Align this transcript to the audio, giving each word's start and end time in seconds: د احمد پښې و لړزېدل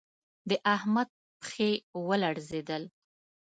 د 0.49 0.51
احمد 0.75 1.09
پښې 1.41 1.71
و 2.05 2.09
لړزېدل 2.23 2.83